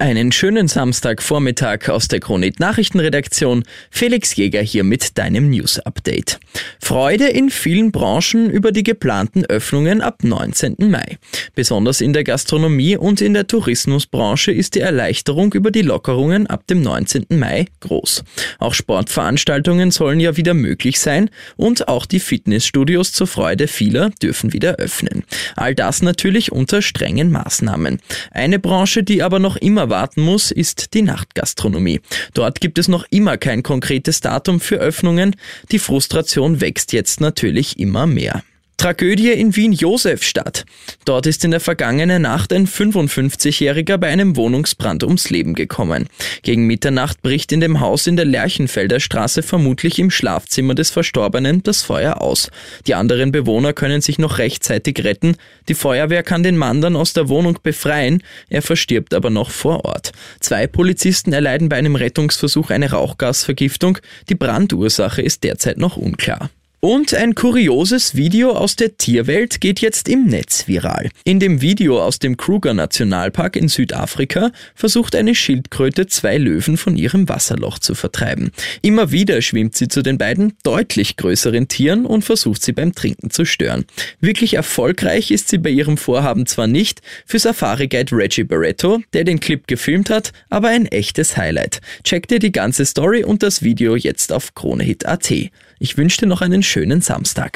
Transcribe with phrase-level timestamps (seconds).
[0.00, 3.64] Einen schönen Samstagvormittag aus der Kronit Nachrichtenredaktion.
[3.90, 6.40] Felix Jäger hier mit deinem News Update.
[6.80, 10.76] Freude in vielen Branchen über die geplanten Öffnungen ab 19.
[10.90, 11.18] Mai.
[11.54, 16.66] Besonders in der Gastronomie und in der Tourismusbranche ist die Erleichterung über die Lockerungen ab
[16.66, 17.26] dem 19.
[17.28, 18.24] Mai groß.
[18.58, 21.28] Auch Sportveranstaltungen sollen ja wieder möglich sein
[21.58, 25.24] und auch die Fitnessstudios zur Freude vieler dürfen wieder öffnen.
[25.56, 28.00] All das natürlich unter strengen Maßnahmen.
[28.30, 32.00] Eine Branche, die aber noch immer warten muss, ist die Nachtgastronomie.
[32.34, 35.36] Dort gibt es noch immer kein konkretes Datum für Öffnungen.
[35.70, 38.42] Die Frustration wächst jetzt natürlich immer mehr.
[38.80, 40.64] Tragödie in Wien-Josefstadt.
[41.04, 46.08] Dort ist in der vergangenen Nacht ein 55-Jähriger bei einem Wohnungsbrand ums Leben gekommen.
[46.40, 51.62] Gegen Mitternacht bricht in dem Haus in der Lerchenfelder Straße vermutlich im Schlafzimmer des Verstorbenen
[51.62, 52.50] das Feuer aus.
[52.86, 55.36] Die anderen Bewohner können sich noch rechtzeitig retten.
[55.68, 58.22] Die Feuerwehr kann den Mann dann aus der Wohnung befreien.
[58.48, 60.12] Er verstirbt aber noch vor Ort.
[60.40, 63.98] Zwei Polizisten erleiden bei einem Rettungsversuch eine Rauchgasvergiftung.
[64.30, 66.48] Die Brandursache ist derzeit noch unklar.
[66.82, 71.10] Und ein kurioses Video aus der Tierwelt geht jetzt im Netz viral.
[71.24, 76.96] In dem Video aus dem Kruger Nationalpark in Südafrika versucht eine Schildkröte zwei Löwen von
[76.96, 78.50] ihrem Wasserloch zu vertreiben.
[78.80, 83.28] Immer wieder schwimmt sie zu den beiden deutlich größeren Tieren und versucht sie beim Trinken
[83.28, 83.84] zu stören.
[84.22, 89.24] Wirklich erfolgreich ist sie bei ihrem Vorhaben zwar nicht, für Safari Guide Reggie Barretto, der
[89.24, 91.82] den Clip gefilmt hat, aber ein echtes Highlight.
[92.04, 95.30] Check dir die ganze Story und das Video jetzt auf kronehit.at.
[95.82, 97.48] Ich wünsche dir noch einen schönen Samstag.